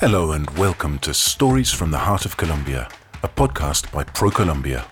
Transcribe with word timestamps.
Hello 0.00 0.32
and 0.32 0.48
welcome 0.56 0.98
to 1.00 1.12
Stories 1.12 1.70
from 1.70 1.90
the 1.90 1.98
Heart 1.98 2.24
of 2.24 2.34
Colombia, 2.38 2.88
a 3.22 3.28
podcast 3.28 3.92
by 3.92 4.02
ProColombia. 4.02 4.86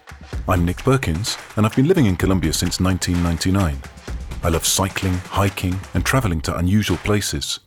I'm 0.47 0.67
Nick 0.67 0.85
Perkins 0.85 1.39
and 1.57 1.65
I've 1.65 1.75
been 1.75 1.89
living 1.89 2.05
in 2.05 2.15
Colombia 2.15 2.53
since 2.53 2.79
1999. 2.79 3.79
I 4.43 4.49
love 4.51 4.67
cycling, 4.67 5.15
hiking, 5.15 5.81
and 5.95 6.05
traveling 6.05 6.43
to 6.43 6.59
unusual 6.59 6.99
places. 6.99 7.61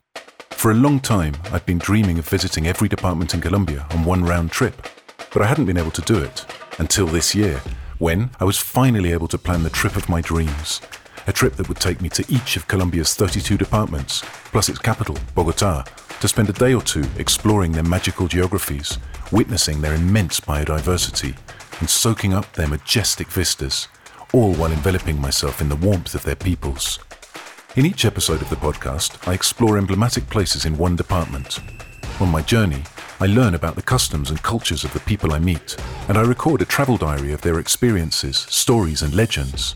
For 0.52 0.70
a 0.70 0.76
long 0.76 1.00
time, 1.00 1.34
I've 1.52 1.66
been 1.66 1.80
dreaming 1.80 2.20
of 2.20 2.30
visiting 2.30 2.68
every 2.68 2.88
department 2.88 3.34
in 3.34 3.42
Colombia 3.42 3.88
on 3.90 4.06
one 4.06 4.24
round 4.24 4.52
trip, 4.52 4.80
but 5.34 5.42
I 5.42 5.48
hadn't 5.48 5.66
been 5.66 5.80
able 5.80 5.90
to 5.90 6.02
do 6.04 6.20
it 6.20 6.46
until 6.78 7.08
this 7.08 7.34
year, 7.34 7.60
when 7.98 8.30
I 8.40 8.44
was 8.44 8.60
finally 8.60 9.14
able 9.14 9.28
to 9.30 9.40
plan 9.40 9.64
the 9.64 9.72
trip 9.72 9.96
of 9.96 10.10
my 10.10 10.22
dreams. 10.22 10.80
A 11.28 11.34
trip 11.34 11.56
that 11.56 11.68
would 11.70 11.80
take 11.80 12.02
me 12.02 12.10
to 12.10 12.26
each 12.30 12.56
of 12.58 12.68
Colombia's 12.68 13.14
32 13.14 13.58
departments, 13.58 14.22
plus 14.46 14.70
its 14.70 14.80
capital, 14.80 15.16
Bogota, 15.36 15.84
to 16.20 16.28
spend 16.28 16.50
a 16.50 16.54
day 16.54 16.74
or 16.74 16.82
two 16.82 17.04
exploring 17.18 17.72
their 17.72 17.84
magical 17.84 18.28
geographies, 18.28 18.98
witnessing 19.32 19.82
their 19.82 19.94
immense 19.94 20.40
biodiversity, 20.40 21.36
and 21.80 21.90
soaking 21.90 22.34
up 22.34 22.52
their 22.54 22.68
majestic 22.68 23.28
vistas, 23.28 23.88
all 24.34 24.54
while 24.54 24.72
enveloping 24.72 25.22
myself 25.22 25.62
in 25.62 25.70
the 25.70 25.76
warmth 25.76 26.16
of 26.16 26.24
their 26.24 26.36
peoples. 26.36 27.00
In 27.76 27.86
each 27.86 28.04
episode 28.04 28.42
of 28.42 28.50
the 28.50 28.56
podcast, 28.56 29.28
I 29.28 29.34
explore 29.34 29.78
emblematic 29.78 30.28
places 30.28 30.66
in 30.66 30.78
one 30.78 30.96
department. 30.96 31.60
On 32.20 32.30
my 32.30 32.42
journey, 32.42 32.84
I 33.20 33.28
learn 33.28 33.54
about 33.54 33.76
the 33.76 33.82
customs 33.84 34.32
and 34.32 34.42
cultures 34.42 34.84
of 34.84 34.94
the 34.94 35.00
people 35.02 35.34
I 35.34 35.40
meet, 35.40 35.78
and 36.08 36.18
I 36.18 36.22
record 36.22 36.62
a 36.64 36.66
travel 36.66 36.98
diary 36.98 37.32
of 37.32 37.42
their 37.42 37.60
experiences, 37.60 38.38
stories, 38.38 39.04
and 39.04 39.14
legends. 39.14 39.76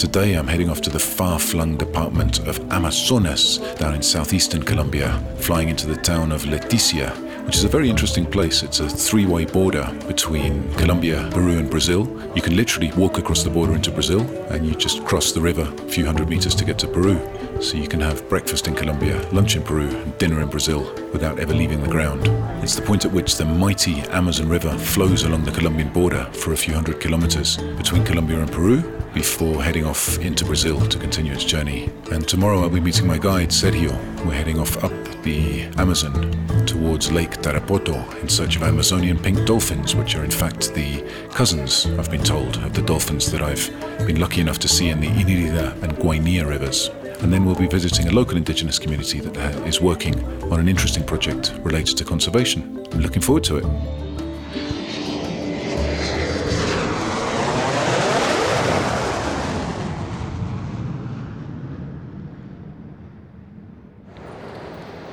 Today 0.00 0.32
I'm 0.32 0.48
heading 0.48 0.70
off 0.70 0.80
to 0.80 0.88
the 0.88 0.98
far 0.98 1.38
flung 1.38 1.76
department 1.76 2.38
of 2.48 2.58
Amazonas 2.72 3.58
down 3.76 3.94
in 3.94 4.00
southeastern 4.00 4.62
Colombia, 4.62 5.22
flying 5.36 5.68
into 5.68 5.86
the 5.86 5.94
town 5.94 6.32
of 6.32 6.44
Leticia, 6.44 7.10
which 7.44 7.56
is 7.56 7.64
a 7.64 7.68
very 7.68 7.90
interesting 7.90 8.24
place. 8.24 8.62
It's 8.62 8.80
a 8.80 8.88
three 8.88 9.26
way 9.26 9.44
border 9.44 9.86
between 10.06 10.72
Colombia, 10.76 11.28
Peru, 11.34 11.58
and 11.58 11.68
Brazil. 11.68 12.08
You 12.34 12.40
can 12.40 12.56
literally 12.56 12.90
walk 12.92 13.18
across 13.18 13.42
the 13.42 13.50
border 13.50 13.74
into 13.74 13.90
Brazil 13.90 14.22
and 14.48 14.66
you 14.66 14.74
just 14.74 15.04
cross 15.04 15.32
the 15.32 15.40
river 15.42 15.70
a 15.70 15.90
few 15.90 16.06
hundred 16.06 16.30
meters 16.30 16.54
to 16.54 16.64
get 16.64 16.78
to 16.78 16.88
Peru. 16.88 17.20
So 17.60 17.76
you 17.76 17.88
can 17.88 18.00
have 18.00 18.26
breakfast 18.30 18.68
in 18.68 18.74
Colombia, 18.74 19.20
lunch 19.32 19.54
in 19.54 19.62
Peru, 19.62 19.88
and 19.88 20.16
dinner 20.16 20.40
in 20.40 20.48
Brazil 20.48 20.80
without 21.12 21.38
ever 21.38 21.52
leaving 21.52 21.82
the 21.82 21.90
ground. 21.90 22.22
It's 22.64 22.74
the 22.74 22.80
point 22.80 23.04
at 23.04 23.12
which 23.12 23.36
the 23.36 23.44
mighty 23.44 24.00
Amazon 24.10 24.48
River 24.48 24.76
flows 24.78 25.24
along 25.24 25.44
the 25.44 25.50
Colombian 25.50 25.92
border 25.92 26.24
for 26.32 26.54
a 26.54 26.56
few 26.56 26.72
hundred 26.72 27.00
kilometers 27.00 27.58
between 27.58 28.02
Colombia 28.02 28.40
and 28.40 28.50
Peru 28.50 28.80
before 29.12 29.62
heading 29.62 29.84
off 29.84 30.18
into 30.20 30.46
Brazil 30.46 30.80
to 30.88 30.98
continue 30.98 31.34
its 31.34 31.44
journey. 31.44 31.90
And 32.10 32.26
tomorrow 32.26 32.60
I'll 32.62 32.70
be 32.70 32.80
meeting 32.80 33.06
my 33.06 33.18
guide, 33.18 33.50
Sergio. 33.50 33.92
We're 34.24 34.32
heading 34.32 34.58
off 34.58 34.82
up 34.82 34.92
the 35.22 35.64
Amazon 35.76 36.32
towards 36.64 37.12
Lake 37.12 37.42
Tarapoto 37.42 38.20
in 38.22 38.28
search 38.28 38.56
of 38.56 38.62
Amazonian 38.62 39.18
pink 39.18 39.46
dolphins, 39.46 39.94
which 39.94 40.16
are 40.16 40.24
in 40.24 40.30
fact 40.30 40.72
the 40.72 41.02
cousins, 41.30 41.86
I've 41.98 42.10
been 42.10 42.24
told, 42.24 42.56
of 42.56 42.72
the 42.72 42.82
dolphins 42.82 43.30
that 43.30 43.42
I've 43.42 43.68
been 44.06 44.18
lucky 44.18 44.40
enough 44.40 44.58
to 44.60 44.68
see 44.68 44.88
in 44.88 45.00
the 45.00 45.08
Inirida 45.08 45.80
and 45.82 45.92
Guainía 45.96 46.48
rivers. 46.48 46.90
And 47.22 47.32
then 47.32 47.44
we'll 47.44 47.54
be 47.54 47.66
visiting 47.66 48.08
a 48.08 48.12
local 48.12 48.36
indigenous 48.36 48.78
community 48.78 49.20
that 49.20 49.36
uh, 49.36 49.64
is 49.64 49.80
working 49.80 50.24
on 50.50 50.58
an 50.58 50.68
interesting 50.68 51.04
project 51.04 51.52
related 51.62 51.98
to 51.98 52.04
conservation. 52.04 52.86
I'm 52.92 53.00
looking 53.00 53.22
forward 53.22 53.44
to 53.44 53.58
it. 53.58 53.64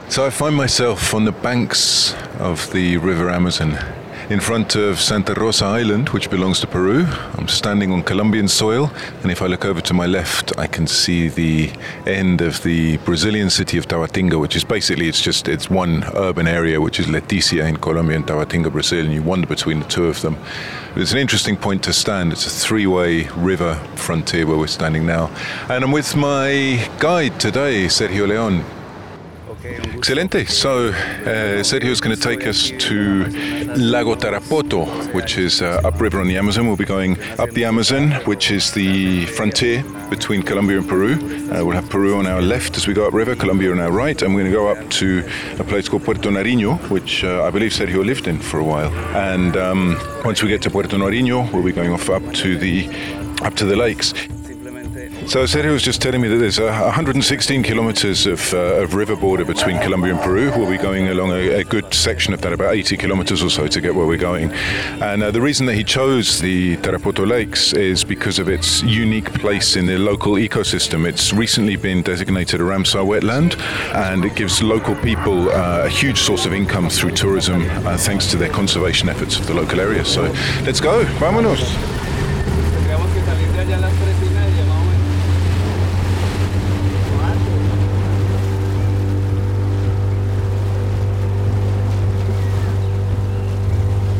So 0.10 0.26
I 0.26 0.32
find 0.32 0.56
myself 0.56 1.14
on 1.14 1.26
the 1.26 1.32
banks 1.32 2.16
of 2.40 2.72
the 2.72 2.98
River 2.98 3.30
Amazon 3.30 3.78
in 4.30 4.42
front 4.42 4.76
of 4.76 5.00
Santa 5.00 5.34
Rosa 5.34 5.66
Island, 5.66 6.10
which 6.10 6.30
belongs 6.30 6.60
to 6.60 6.68
Peru. 6.68 7.06
I'm 7.38 7.48
standing 7.48 7.94
on 7.94 8.04
Colombian 8.04 8.50
soil, 8.50 8.92
and 9.24 9.32
if 9.32 9.42
I 9.42 9.48
look 9.48 9.64
over 9.64 9.80
to 9.80 9.94
my 9.94 10.06
left, 10.06 10.58
I 10.58 10.68
can 10.68 10.86
see 10.86 11.30
the 11.30 11.72
end 12.06 12.42
of 12.42 12.62
the 12.64 12.98
Brazilian 12.98 13.50
city 13.50 13.78
of 13.78 13.88
Tabatinga, 13.88 14.40
which 14.40 14.56
is 14.58 14.66
basically 14.66 15.08
it's 15.08 15.22
just 15.22 15.48
it's 15.48 15.70
one 15.70 16.04
urban 16.16 16.46
area, 16.46 16.82
which 16.82 17.00
is 17.00 17.08
Leticia 17.08 17.68
in 17.68 17.78
Colombia 17.78 18.18
and 18.18 18.28
Tabatinga, 18.28 18.72
Brazil, 18.72 19.06
and 19.06 19.14
you 19.14 19.24
wander 19.24 19.48
between 19.48 19.80
the 19.80 19.88
two 19.88 20.08
of 20.08 20.22
them. 20.22 20.38
It's 20.98 21.14
an 21.14 21.20
interesting 21.20 21.56
point 21.56 21.84
to 21.84 21.94
stand. 21.94 22.34
It's 22.34 22.46
a 22.46 22.50
three-way 22.50 23.30
river 23.38 23.76
frontier 23.96 24.46
where 24.46 24.58
we're 24.58 24.68
standing 24.68 25.06
now, 25.06 25.32
and 25.70 25.86
I'm 25.86 25.92
with 25.94 26.16
my 26.18 26.90
guide 27.00 27.40
today, 27.40 27.86
Sergio 27.86 28.28
Leon. 28.28 28.77
Excelente. 29.98 30.46
So, 30.46 30.90
uh, 30.90 31.64
Sergio 31.64 31.90
is 31.90 32.00
going 32.00 32.16
to 32.16 32.22
take 32.22 32.48
us 32.48 32.72
to 32.78 33.26
Lago 33.76 34.16
Tarapoto, 34.16 34.86
which 35.14 35.38
is 35.38 35.62
uh, 35.62 35.82
upriver 35.84 36.20
on 36.20 36.28
the 36.28 36.38
Amazon. 36.38 36.68
We'll 36.68 36.78
be 36.78 36.86
going 36.86 37.18
up 37.38 37.50
the 37.52 37.66
Amazon, 37.66 38.12
which 38.26 38.52
is 38.52 38.72
the 38.72 39.26
frontier 39.26 39.84
between 40.10 40.44
Colombia 40.44 40.78
and 40.78 40.88
Peru. 40.88 41.14
Uh, 41.52 41.66
we'll 41.66 41.76
have 41.76 41.90
Peru 41.90 42.16
on 42.16 42.28
our 42.28 42.42
left 42.42 42.78
as 42.78 42.88
we 42.88 42.94
go 42.94 43.08
upriver, 43.08 43.36
Colombia 43.36 43.72
on 43.72 43.80
our 43.80 43.92
right, 43.92 44.22
and 44.22 44.34
we're 44.34 44.42
going 44.42 44.52
to 44.52 44.58
go 44.58 44.68
up 44.68 44.90
to 44.92 45.28
a 45.60 45.64
place 45.64 45.90
called 45.90 46.04
Puerto 46.06 46.30
Nariño, 46.30 46.78
which 46.90 47.24
uh, 47.24 47.44
I 47.44 47.50
believe 47.50 47.72
Sergio 47.72 48.06
lived 48.06 48.28
in 48.28 48.40
for 48.40 48.60
a 48.60 48.64
while. 48.64 48.94
And 49.16 49.58
um, 49.58 49.98
once 50.24 50.42
we 50.42 50.50
get 50.50 50.62
to 50.62 50.70
Puerto 50.70 50.96
Nariño, 50.96 51.52
we'll 51.52 51.64
be 51.64 51.74
going 51.74 51.92
off 51.92 52.10
up 52.10 52.24
to 52.36 52.58
the 52.58 52.88
up 53.42 53.56
to 53.56 53.66
the 53.66 53.76
lakes. 53.76 54.14
So 55.28 55.44
Sergio 55.44 55.74
was 55.74 55.84
just 55.84 56.02
telling 56.02 56.22
me 56.22 56.30
that 56.30 56.38
there's 56.38 56.58
uh, 56.58 56.72
116 56.86 57.62
kilometers 57.62 58.26
of, 58.26 58.54
uh, 58.54 58.82
of, 58.82 58.94
river 58.94 59.18
border 59.18 59.44
between 59.44 59.78
Colombia 59.82 60.14
and 60.14 60.24
Peru. 60.24 60.52
We'll 60.52 60.70
be 60.70 60.78
going 60.78 61.10
along 61.10 61.32
a, 61.32 61.60
a, 61.60 61.64
good 61.66 61.94
section 61.94 62.34
of 62.34 62.40
that, 62.42 62.54
about 62.54 62.74
80 62.74 62.96
kilometers 62.96 63.44
or 63.44 63.50
so 63.50 63.68
to 63.68 63.82
get 63.82 63.94
where 63.94 64.08
we're 64.08 64.18
going. 64.18 64.54
And 65.02 65.22
uh, 65.22 65.32
the 65.32 65.42
reason 65.42 65.66
that 65.66 65.76
he 65.76 65.84
chose 65.84 66.40
the 66.40 66.78
Tarapoto 66.78 67.28
Lakes 67.28 67.74
is 67.74 68.06
because 68.06 68.40
of 68.40 68.48
its 68.48 68.82
unique 68.84 69.34
place 69.34 69.76
in 69.76 69.86
the 69.86 69.98
local 69.98 70.36
ecosystem. 70.36 71.06
It's 71.06 71.34
recently 71.34 71.76
been 71.76 72.04
designated 72.04 72.62
a 72.62 72.64
Ramsar 72.64 73.06
wetland, 73.06 73.60
and 73.94 74.24
it 74.24 74.34
gives 74.34 74.64
local 74.64 74.96
people 74.96 75.50
uh, 75.50 75.84
a 75.84 75.90
huge 75.90 76.22
source 76.22 76.46
of 76.46 76.54
income 76.54 76.90
through 76.90 77.12
tourism, 77.12 77.64
uh, 77.86 77.98
thanks 77.98 78.28
to 78.28 78.38
their 78.38 78.50
conservation 78.50 79.10
efforts 79.10 79.38
of 79.38 79.46
the 79.46 79.54
local 79.54 79.82
area. 79.82 80.06
So 80.06 80.22
let's 80.64 80.80
go, 80.80 81.04
vámonos. 81.20 81.97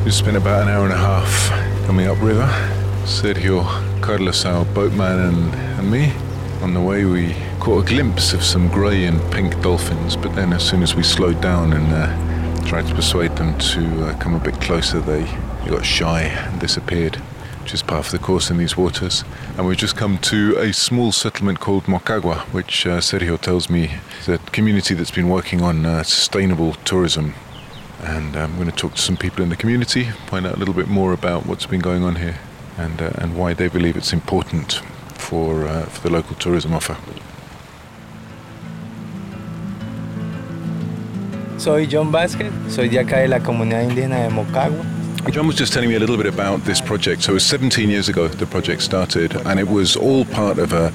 We 0.08 0.12
spent 0.12 0.38
about 0.38 0.62
an 0.62 0.70
hour 0.70 0.86
and 0.86 0.94
a 0.94 0.98
half 0.98 1.86
coming 1.86 2.08
upriver. 2.08 2.48
Sergio, 3.04 3.66
Carlos, 4.02 4.46
our 4.46 4.64
boatman, 4.64 5.20
and, 5.20 5.54
and 5.54 5.92
me. 5.92 6.14
On 6.62 6.74
the 6.74 6.80
way, 6.80 7.04
we 7.04 7.36
caught 7.60 7.84
a 7.84 7.86
glimpse 7.86 8.32
of 8.32 8.42
some 8.42 8.70
grey 8.70 9.04
and 9.04 9.20
pink 9.34 9.62
dolphins, 9.62 10.16
but 10.16 10.34
then 10.34 10.54
as 10.54 10.64
soon 10.64 10.82
as 10.82 10.96
we 10.96 11.04
slowed 11.04 11.42
down 11.42 11.74
and 11.74 11.92
uh, 11.92 12.66
tried 12.66 12.88
to 12.88 12.96
persuade 12.96 13.36
them 13.36 13.60
to 13.60 14.06
uh, 14.06 14.18
come 14.18 14.34
a 14.34 14.40
bit 14.40 14.54
closer, 14.62 15.02
they, 15.02 15.24
they 15.66 15.72
got 15.72 15.86
shy 15.86 16.22
and 16.22 16.58
disappeared, 16.62 17.18
which 17.62 17.74
is 17.74 17.84
part 17.84 18.06
of 18.06 18.12
the 18.14 18.18
course 18.18 18.50
in 18.50 18.56
these 18.56 18.78
waters. 18.78 19.26
And 19.58 19.68
we've 19.68 19.76
just 19.76 19.98
come 19.98 20.20
to 20.20 20.56
a 20.58 20.72
small 20.72 21.12
settlement 21.12 21.60
called 21.60 21.84
Mocagua, 21.84 22.44
which 22.54 22.88
uh, 22.88 23.00
Sergio 23.00 23.38
tells 23.38 23.70
me 23.70 23.96
is 24.22 24.30
a 24.30 24.38
community 24.38 24.94
that's 24.94 25.12
been 25.12 25.28
working 25.28 25.62
on 25.62 25.86
uh, 25.86 26.04
sustainable 26.04 26.76
tourism 26.86 27.34
and 28.00 28.36
I'm 28.36 28.56
going 28.56 28.70
to 28.70 28.76
talk 28.76 28.96
to 28.96 29.02
some 29.02 29.18
people 29.18 29.44
in 29.44 29.50
the 29.50 29.56
community, 29.56 30.06
find 30.28 30.46
out 30.46 30.56
a 30.56 30.58
little 30.58 30.74
bit 30.74 30.88
more 30.88 31.14
about 31.14 31.46
what's 31.46 31.66
been 31.66 31.80
going 31.80 32.04
on 32.04 32.16
here, 32.16 32.38
and 32.78 33.02
uh, 33.02 33.12
and 33.16 33.36
why 33.38 33.54
they 33.54 33.68
believe 33.68 33.98
it's 33.98 34.14
important 34.14 34.82
for 35.16 35.66
uh, 35.68 35.86
for 35.86 36.02
the 36.02 36.10
local 36.12 36.36
tourism 36.36 36.74
offer. 36.74 36.98
Soy 41.58 41.88
John 41.88 42.12
Vázquez, 42.12 42.52
soy 42.70 42.88
de 42.88 43.00
acá 43.00 43.18
de 43.18 43.28
la 43.28 43.40
comunidad 43.40 43.84
indígena 43.84 44.24
de 44.24 44.30
Mocagua. 44.30 44.86
John 45.32 45.48
was 45.48 45.58
just 45.58 45.74
telling 45.74 45.90
me 45.90 45.96
a 45.96 46.00
little 46.00 46.16
bit 46.16 46.28
about 46.28 46.64
this 46.64 46.80
project. 46.80 47.24
So 47.24 47.32
it 47.32 47.34
was 47.34 47.46
17 47.46 47.90
years 47.90 48.08
ago 48.08 48.28
the 48.28 48.46
project 48.46 48.82
started, 48.82 49.36
and 49.36 49.60
it 49.60 49.68
was 49.68 49.98
all 49.98 50.24
part 50.26 50.60
of 50.60 50.72
a 50.72 50.92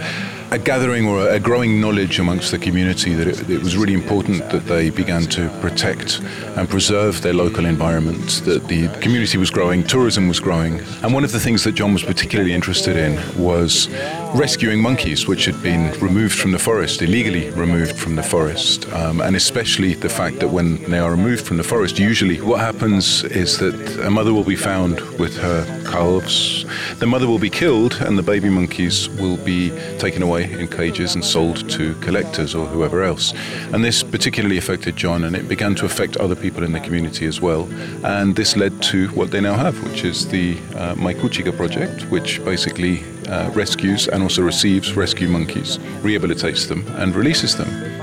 a 0.53 0.59
gathering 0.59 1.07
or 1.07 1.31
a 1.31 1.41
growing 1.41 1.81
knowledge 1.81 2.19
amongst 2.19 2.51
the 2.51 2.59
community 2.59 3.15
that 3.15 3.27
it, 3.27 3.49
it, 3.49 3.63
was 3.63 3.75
really 3.75 3.95
important 3.95 4.51
that 4.51 4.67
they 4.67 4.91
began 4.91 5.23
to 5.23 5.49
protect 5.63 6.21
and 6.57 6.69
preserve 6.69 7.23
their 7.23 7.33
local 7.33 7.65
environment, 7.65 8.43
that 8.45 8.69
the 8.69 8.87
community 9.01 9.39
was 9.39 9.49
growing, 9.49 9.83
tourism 9.83 10.29
was 10.29 10.41
growing. 10.41 10.79
And 11.03 11.15
one 11.15 11.25
of 11.25 11.33
the 11.33 11.41
things 11.41 11.65
that 11.65 11.73
John 11.73 11.95
was 11.95 12.03
particularly 12.03 12.53
interested 12.53 12.97
in 12.97 13.17
was 13.43 13.89
rescuing 14.35 14.79
monkeys, 14.79 15.27
which 15.27 15.47
had 15.47 15.63
been 15.63 15.99
removed 16.01 16.39
from 16.39 16.53
the 16.53 16.59
forest, 16.59 17.01
illegally 17.01 17.49
removed 17.53 17.97
from 17.97 18.17
the 18.17 18.23
forest. 18.23 18.93
Um, 18.93 19.23
and 19.23 19.35
especially 19.37 19.95
the 19.95 20.11
fact 20.11 20.41
that 20.41 20.49
when 20.49 20.83
they 20.91 20.99
are 20.99 21.11
removed 21.11 21.47
from 21.47 21.57
the 21.57 21.65
forest, 21.65 21.99
usually 21.99 22.43
what 22.43 22.61
happens 22.61 23.25
is 23.25 23.57
that 23.57 23.75
a 24.05 24.11
mother 24.11 24.35
will 24.35 24.45
be 24.45 24.57
found 24.57 25.01
with 25.19 25.35
her 25.39 25.82
calves, 25.93 26.65
the 27.01 27.07
mother 27.07 27.27
will 27.27 27.39
be 27.39 27.51
killed, 27.51 27.95
and 28.01 28.17
the 28.17 28.23
baby 28.23 28.49
monkeys 28.49 29.11
will 29.21 29.37
be 29.37 29.71
taken 29.99 30.23
away 30.23 30.51
in 30.51 30.67
cages 30.67 31.15
and 31.15 31.23
sold 31.23 31.69
to 31.69 31.95
collectors 31.97 32.55
or 32.55 32.65
whoever 32.67 33.03
else. 33.03 33.35
And 33.73 33.85
this 33.85 34.03
particularly 34.03 34.57
affected 34.57 34.97
John, 34.97 35.25
and 35.25 35.37
it 35.37 35.49
began 35.49 35.75
to 35.77 35.85
affect 35.85 36.17
other 36.17 36.35
people 36.35 36.65
in 36.65 36.73
the 36.73 36.81
community 36.81 37.27
as 37.27 37.43
well. 37.43 37.69
And 38.05 38.35
this 38.35 38.57
led 38.57 38.83
to 38.85 39.09
what 39.09 39.31
they 39.31 39.41
now 39.41 39.55
have, 39.55 39.77
which 39.85 40.03
is 40.05 40.29
the 40.29 40.57
uh, 40.75 40.95
Maikuchiga 40.95 41.55
project, 41.55 42.11
which 42.11 42.43
basically 42.43 43.05
uh, 43.29 43.51
rescues 43.51 44.09
and 44.09 44.23
also 44.23 44.43
receives 44.43 44.97
rescue 44.97 45.29
monkeys, 45.29 45.77
rehabilitates 46.03 46.69
them, 46.69 46.87
and 46.97 47.15
releases 47.15 47.55
them 47.57 48.02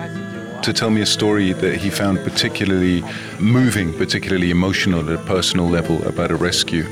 to 0.64 0.74
tell 0.74 0.90
me 0.90 1.02
a 1.02 1.06
story 1.06 1.54
that 1.54 1.78
he 1.78 1.90
found 1.90 2.20
particularly 2.20 3.04
moving, 3.40 3.94
particularly 3.94 4.52
emotional 4.52 5.08
at 5.08 5.20
a 5.20 5.24
personal 5.26 5.68
level 5.68 6.04
about 6.08 6.32
a 6.32 6.36
rescue. 6.36 6.86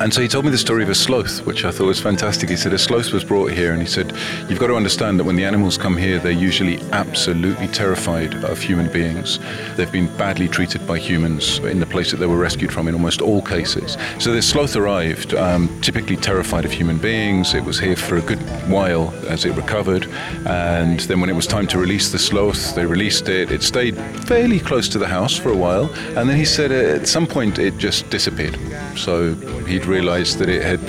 And 0.00 0.12
so 0.12 0.20
he 0.20 0.28
told 0.28 0.44
me 0.44 0.50
the 0.50 0.58
story 0.58 0.82
of 0.82 0.88
a 0.88 0.94
sloth, 0.94 1.46
which 1.46 1.64
I 1.64 1.70
thought 1.70 1.86
was 1.86 2.00
fantastic. 2.00 2.50
He 2.50 2.56
said 2.56 2.72
a 2.72 2.78
sloth 2.78 3.12
was 3.12 3.24
brought 3.24 3.52
here, 3.52 3.72
and 3.72 3.80
he 3.80 3.86
said, 3.86 4.12
You've 4.48 4.58
got 4.58 4.66
to 4.66 4.76
understand 4.76 5.18
that 5.20 5.24
when 5.24 5.36
the 5.36 5.44
animals 5.44 5.78
come 5.78 5.96
here, 5.96 6.18
they're 6.18 6.32
usually 6.32 6.78
absolutely 6.90 7.68
terrified 7.68 8.34
of 8.44 8.60
human 8.60 8.92
beings. 8.92 9.38
They've 9.76 9.90
been 9.90 10.14
badly 10.16 10.48
treated 10.48 10.86
by 10.86 10.98
humans 10.98 11.58
in 11.58 11.80
the 11.80 11.86
place 11.86 12.10
that 12.10 12.18
they 12.18 12.26
were 12.26 12.38
rescued 12.38 12.72
from 12.72 12.88
in 12.88 12.94
almost 12.94 13.20
all 13.22 13.40
cases. 13.40 13.96
So 14.18 14.32
this 14.32 14.48
sloth 14.48 14.76
arrived, 14.76 15.34
um, 15.34 15.80
typically 15.80 16.16
terrified 16.16 16.64
of 16.64 16.72
human 16.72 16.98
beings. 16.98 17.54
It 17.54 17.64
was 17.64 17.78
here 17.78 17.96
for 17.96 18.16
a 18.16 18.22
good 18.22 18.40
while 18.68 19.14
as 19.28 19.44
it 19.44 19.54
recovered. 19.56 20.06
And 20.46 21.00
then 21.00 21.20
when 21.20 21.30
it 21.30 21.36
was 21.36 21.46
time 21.46 21.66
to 21.68 21.78
release 21.78 22.10
the 22.10 22.18
sloth, 22.18 22.74
they 22.74 22.84
released 22.84 23.13
it. 23.22 23.50
It 23.50 23.62
stayed 23.62 23.96
fairly 24.26 24.60
close 24.60 24.88
to 24.90 24.98
the 24.98 25.08
house 25.08 25.36
for 25.36 25.50
a 25.50 25.56
while. 25.56 25.92
And 26.16 26.28
then 26.28 26.36
he 26.36 26.44
said 26.44 26.72
at 26.72 27.08
some 27.08 27.26
point 27.26 27.58
it 27.58 27.78
just 27.78 28.08
disappeared. 28.10 28.58
So 28.96 29.34
he'd 29.66 29.86
realized 29.86 30.38
that 30.38 30.48
it 30.48 30.62
had, 30.62 30.80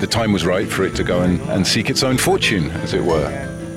the 0.00 0.06
time 0.06 0.32
was 0.32 0.44
right 0.44 0.68
for 0.68 0.84
it 0.84 0.94
to 0.96 1.04
go 1.04 1.22
and, 1.22 1.40
and 1.42 1.66
seek 1.66 1.90
its 1.90 2.02
own 2.02 2.18
fortune, 2.18 2.70
as 2.82 2.94
it 2.94 3.02
were. 3.02 3.26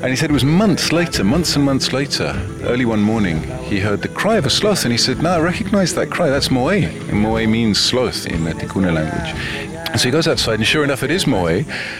And 0.01 0.11
he 0.11 0.15
said 0.15 0.29
it 0.29 0.33
was 0.33 0.45
months 0.45 0.93
later, 0.93 1.25
months 1.25 1.57
and 1.57 1.65
months 1.65 1.91
later, 1.91 2.33
early 2.61 2.85
one 2.85 3.01
morning, 3.01 3.43
he 3.63 3.79
heard 3.79 4.01
the 4.01 4.07
cry 4.07 4.37
of 4.37 4.45
a 4.45 4.49
sloth 4.49 4.85
and 4.85 4.93
he 4.93 4.97
said, 4.97 5.21
No, 5.21 5.31
I 5.31 5.39
recognize 5.41 5.93
that 5.95 6.09
cry. 6.09 6.29
That's 6.29 6.49
Moe. 6.49 6.69
And 6.69 7.19
Moe 7.19 7.45
means 7.45 7.79
sloth 7.79 8.25
in 8.25 8.45
the 8.45 8.53
Tikuna 8.53 8.93
language. 8.93 9.68
So 9.97 10.05
he 10.05 10.11
goes 10.11 10.27
outside, 10.27 10.55
and 10.55 10.67
sure 10.67 10.83
enough, 10.83 11.03
it 11.03 11.11
is 11.11 11.27
Moe. 11.27 11.47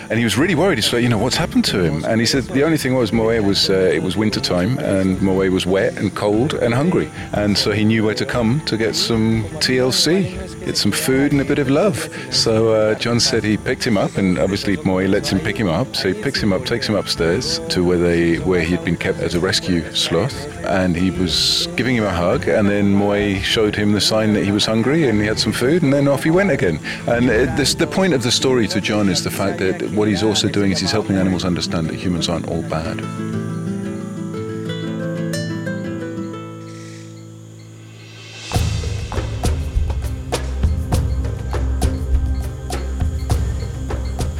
And 0.09 0.13
he 0.13 0.23
was 0.23 0.37
really 0.37 0.55
worried. 0.55 0.77
He's 0.77 0.91
like, 0.93 1.03
you 1.03 1.09
know, 1.09 1.17
what's 1.17 1.35
happened 1.35 1.65
to 1.65 1.83
him? 1.83 2.05
And 2.05 2.19
he 2.19 2.25
said 2.25 2.43
the 2.43 2.63
only 2.63 2.77
thing 2.77 2.93
was 2.93 3.11
Moe 3.11 3.41
was 3.41 3.69
uh, 3.69 3.73
it 3.73 4.03
was 4.03 4.15
winter 4.15 4.39
time, 4.39 4.77
and 4.79 5.21
Moe 5.21 5.49
was 5.49 5.65
wet 5.65 5.97
and 5.97 6.13
cold 6.15 6.53
and 6.53 6.73
hungry, 6.73 7.09
and 7.33 7.57
so 7.57 7.71
he 7.71 7.83
knew 7.83 8.05
where 8.05 8.15
to 8.15 8.25
come 8.25 8.61
to 8.61 8.77
get 8.77 8.95
some 8.95 9.43
TLC, 9.59 10.65
get 10.65 10.77
some 10.77 10.91
food 10.91 11.31
and 11.31 11.41
a 11.41 11.45
bit 11.45 11.59
of 11.59 11.69
love. 11.69 12.09
So 12.31 12.73
uh, 12.73 12.95
John 12.95 13.19
said 13.19 13.43
he 13.43 13.57
picked 13.57 13.85
him 13.85 13.97
up, 13.97 14.17
and 14.17 14.37
obviously 14.37 14.77
Moe 14.77 15.05
lets 15.05 15.29
him 15.31 15.39
pick 15.39 15.57
him 15.57 15.67
up. 15.67 15.95
So 15.95 16.13
he 16.13 16.21
picks 16.21 16.41
him 16.41 16.53
up, 16.53 16.65
takes 16.65 16.87
him 16.87 16.95
upstairs 16.95 17.59
to 17.69 17.83
where 17.83 17.97
they 17.97 18.37
where 18.39 18.61
he 18.61 18.75
had 18.75 18.85
been 18.85 18.97
kept 18.97 19.19
as 19.19 19.35
a 19.35 19.39
rescue 19.39 19.81
sloth, 19.93 20.47
and 20.65 20.95
he 20.95 21.11
was 21.11 21.67
giving 21.75 21.95
him 21.95 22.03
a 22.03 22.13
hug, 22.13 22.47
and 22.47 22.69
then 22.69 22.93
Moe 22.93 23.39
showed 23.39 23.75
him 23.75 23.93
the 23.93 24.01
sign 24.01 24.33
that 24.33 24.45
he 24.45 24.51
was 24.51 24.65
hungry, 24.65 25.09
and 25.09 25.19
he 25.19 25.25
had 25.25 25.39
some 25.39 25.53
food, 25.53 25.81
and 25.83 25.91
then 25.91 26.07
off 26.07 26.23
he 26.23 26.31
went 26.31 26.51
again. 26.51 26.79
And 27.07 27.29
it, 27.29 27.55
this 27.57 27.73
the 27.79 27.87
point 27.87 28.13
of 28.13 28.21
the 28.21 28.31
story 28.31 28.67
to 28.67 28.81
John 28.81 29.07
is 29.07 29.23
the 29.23 29.31
fact 29.31 29.57
that 29.59 29.81
what 29.91 30.09
he's 30.09 30.21
also 30.21 30.49
doing 30.49 30.73
is 30.73 30.81
he's 30.81 30.91
helping 30.91 31.15
animals 31.15 31.45
understand 31.45 31.87
that 31.87 31.95
humans 31.95 32.27
aren't 32.27 32.49
all 32.49 32.61
bad. 32.63 32.99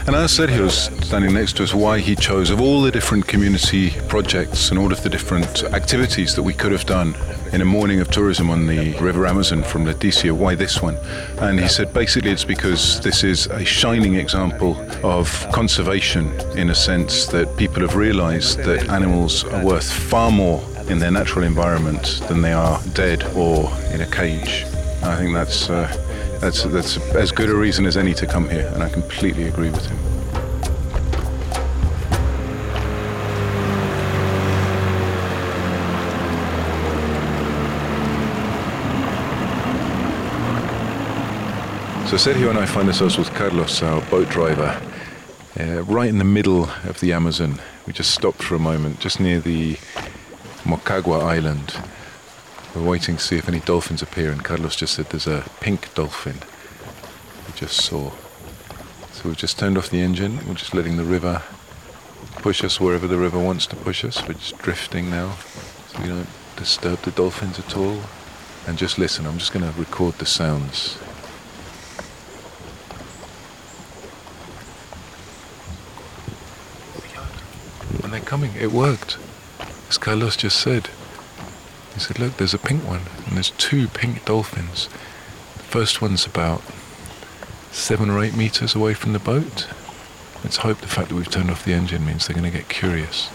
And 0.06 0.18
as 0.18 0.38
Sergio's 0.38 0.90
standing 1.08 1.34
next 1.34 1.56
to 1.58 1.64
us, 1.64 1.74
why 1.74 2.00
he 2.00 2.18
chose, 2.18 2.50
of 2.50 2.60
all 2.60 2.82
the 2.82 2.92
different 2.92 3.26
community 3.26 3.92
projects 4.10 4.70
and 4.70 4.78
all 4.78 4.92
of 4.92 5.02
the 5.02 5.10
different 5.10 5.64
activities 5.64 6.36
that 6.36 6.44
we 6.44 6.54
could 6.54 6.74
have 6.74 6.86
done 6.86 7.16
in 7.54 7.62
a 7.62 7.66
morning 7.66 8.00
of 8.00 8.10
tourism 8.10 8.50
on 8.50 8.68
the 8.68 8.96
River 9.00 9.26
Amazon 9.26 9.64
from 9.64 9.86
Leticia. 9.86 10.32
Why 10.32 10.56
this 10.56 10.82
one? 10.82 10.98
And 11.40 11.60
he 11.60 11.68
said 11.68 11.94
basically 11.94 12.32
it's 12.32 12.44
because 12.44 13.00
this 13.02 13.24
is 13.24 13.48
a 13.48 13.66
shining 13.66 14.16
example 14.16 14.78
of 15.04 15.30
conservation 15.52 16.32
in 16.58 16.70
a 16.70 16.76
sense 16.76 17.26
that 17.28 17.58
people 17.58 17.82
have 17.82 17.96
realized 17.96 18.60
that 18.60 18.90
animals 18.90 19.44
are 19.46 19.66
worth 19.66 19.92
far 19.92 20.32
more 20.32 20.64
in 20.90 21.00
their 21.00 21.12
natural 21.12 21.46
environment 21.46 22.22
than 22.28 22.42
they 22.42 22.54
are 22.54 22.80
dead 22.94 23.24
or 23.36 23.72
in 23.92 24.02
a 24.02 24.08
cage. 24.12 24.66
I 25.04 25.16
think 25.16 25.34
that's, 25.34 25.70
uh, 25.70 25.88
that's, 26.42 26.64
that's 26.64 26.98
as 27.16 27.32
good 27.32 27.50
a 27.50 27.56
reason 27.56 27.86
as 27.86 27.98
any 27.98 28.14
to 28.16 28.28
come 28.28 28.50
here, 28.50 28.70
and 28.74 28.84
I 28.84 28.90
completely 28.90 29.48
agree 29.48 29.70
with 29.70 29.86
him. 29.86 30.19
So 42.10 42.16
Sergio 42.16 42.50
and 42.50 42.58
I 42.58 42.66
find 42.66 42.88
ourselves 42.88 43.20
with 43.20 43.32
Carlos, 43.36 43.84
our 43.84 44.02
boat 44.10 44.30
driver, 44.30 44.82
uh, 45.60 45.84
right 45.84 46.10
in 46.10 46.18
the 46.18 46.24
middle 46.24 46.64
of 46.84 47.00
the 47.02 47.14
Amazon. 47.14 47.62
We 47.86 47.94
just 47.94 48.16
stopped 48.16 48.42
for 48.42 48.56
a 48.56 48.60
moment, 48.60 49.00
just 49.00 49.20
near 49.20 49.40
the 49.40 49.76
Mocagua 50.64 51.22
Island. 51.22 51.80
We're 52.74 52.82
waiting 52.82 53.18
to 53.18 53.22
see 53.22 53.38
if 53.38 53.48
any 53.48 53.60
dolphins 53.60 54.02
appear, 54.02 54.32
and 54.32 54.44
Carlos 54.44 54.76
just 54.76 54.96
said 54.96 55.06
there's 55.12 55.28
a 55.28 55.46
pink 55.60 55.94
dolphin 55.94 56.38
we 57.46 57.54
just 57.54 57.80
saw. 57.80 58.10
So 59.12 59.30
we've 59.30 59.38
just 59.38 59.60
turned 59.60 59.78
off 59.78 59.92
the 59.92 60.02
engine. 60.02 60.40
We're 60.48 60.56
just 60.56 60.74
letting 60.74 60.98
the 60.98 61.06
river 61.06 61.44
push 62.38 62.64
us 62.64 62.80
wherever 62.80 63.06
the 63.06 63.20
river 63.20 63.38
wants 63.38 63.68
to 63.68 63.76
push 63.76 64.04
us. 64.04 64.28
We're 64.28 64.34
just 64.34 64.58
drifting 64.58 65.12
now, 65.12 65.36
so 65.90 66.02
we 66.02 66.08
don't 66.08 66.30
disturb 66.56 67.04
the 67.04 67.12
dolphins 67.12 67.60
at 67.60 67.78
all. 67.78 68.00
And 68.66 68.80
just 68.80 68.98
listen. 68.98 69.28
I'm 69.28 69.38
just 69.38 69.54
going 69.54 69.72
to 69.72 69.80
record 69.80 70.16
the 70.16 70.26
sounds 70.26 70.98
coming. 78.26 78.54
It 78.56 78.72
worked. 78.72 79.18
As 79.90 79.98
Carlos 79.98 80.36
just 80.36 80.60
said. 80.60 80.90
He 81.94 82.00
said, 82.00 82.20
look, 82.20 82.38
there's 82.38 82.54
a 82.54 82.60
pink 82.60 82.84
one, 82.88 83.02
and 83.26 83.36
there's 83.36 83.52
two 83.52 83.88
pink 83.88 84.26
dolphins. 84.26 84.88
The 85.56 85.64
first 85.64 86.02
one's 86.02 86.26
about 86.26 86.62
seven 87.72 88.10
or 88.10 88.24
eight 88.24 88.36
meters 88.36 88.76
away 88.76 88.94
from 88.94 89.14
the 89.14 89.20
boat. 89.20 89.68
Let's 90.44 90.58
hope 90.58 90.80
the 90.80 90.88
fact 90.88 91.10
that 91.10 91.16
we've 91.16 91.30
turned 91.30 91.52
off 91.52 91.66
the 91.66 91.74
engine 91.74 92.06
means 92.06 92.28
they're 92.28 92.38
going 92.38 92.50
to 92.50 92.58
get 92.58 92.70
curious. 92.70 93.30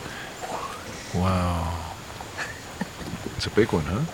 Wow. 1.14 1.94
It's 3.36 3.46
a 3.46 3.50
big 3.50 3.72
one, 3.72 3.84
huh? 3.84 4.04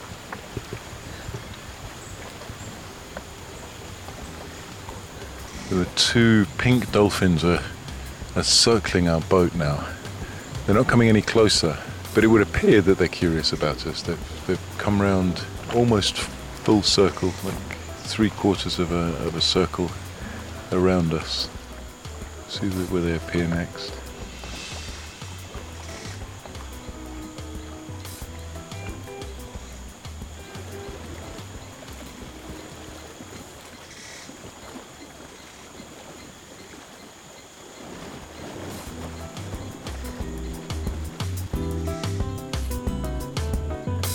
There 5.70 5.80
are 5.82 5.94
two 5.96 6.46
pink 6.58 6.90
dolphins 6.90 7.44
are, 7.44 7.62
are 8.34 8.42
circling 8.42 9.08
our 9.08 9.20
boat 9.20 9.54
now. 9.54 9.86
They're 10.70 10.78
not 10.78 10.86
coming 10.86 11.08
any 11.08 11.20
closer, 11.20 11.76
but 12.14 12.22
it 12.22 12.28
would 12.28 12.42
appear 12.42 12.80
that 12.82 12.96
they're 12.96 13.08
curious 13.08 13.52
about 13.52 13.88
us. 13.88 14.02
They've, 14.02 14.46
they've 14.46 14.78
come 14.78 15.02
round 15.02 15.42
almost 15.74 16.16
full 16.16 16.82
circle, 16.82 17.34
like 17.44 17.76
three 18.04 18.30
quarters 18.30 18.78
of 18.78 18.92
a, 18.92 19.16
of 19.26 19.34
a 19.34 19.40
circle 19.40 19.90
around 20.70 21.12
us. 21.12 21.48
See 22.46 22.68
where 22.68 23.02
they 23.02 23.16
appear 23.16 23.48
next. 23.48 23.92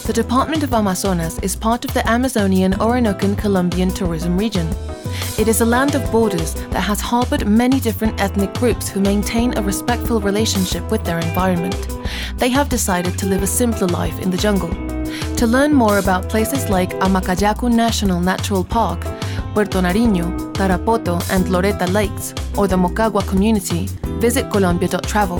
The 0.06 0.14
Department 0.14 0.62
of 0.62 0.72
Amazonas 0.72 1.40
is 1.40 1.56
part 1.56 1.84
of 1.84 1.92
the 1.96 2.08
Amazonian 2.08 2.74
Orinocan 2.74 3.36
Colombian 3.36 3.90
tourism 3.90 4.38
region. 4.38 4.70
It 5.40 5.48
is 5.48 5.62
a 5.62 5.66
land 5.66 5.96
of 5.96 6.12
borders 6.12 6.54
that 6.70 6.82
has 6.82 7.02
harbored 7.02 7.48
many 7.48 7.80
different 7.80 8.22
ethnic 8.22 8.54
groups 8.54 8.88
who 8.88 9.00
maintain 9.00 9.58
a 9.58 9.64
respectful 9.64 10.22
relationship 10.22 10.92
with 10.92 11.04
their 11.04 11.18
environment. 11.18 11.88
They 12.38 12.50
have 12.50 12.70
decided 12.70 13.18
to 13.18 13.26
live 13.26 13.42
a 13.42 13.48
simpler 13.48 13.88
life 13.88 14.20
in 14.20 14.30
the 14.30 14.38
jungle. 14.38 14.70
To 15.38 15.48
learn 15.48 15.74
more 15.74 15.98
about 15.98 16.30
places 16.30 16.70
like 16.70 16.92
Amacayacu 17.00 17.74
National 17.74 18.22
Natural 18.22 18.64
Park, 18.64 19.02
Puerto 19.56 19.82
Nariño, 19.82 20.54
Tarapoto, 20.54 21.20
and 21.32 21.46
Loreta 21.46 21.92
Lakes, 21.92 22.36
or 22.56 22.68
the 22.68 22.76
Mocagua 22.78 23.28
community, 23.28 23.88
visit 24.22 24.52
Colombia.travel. 24.52 25.40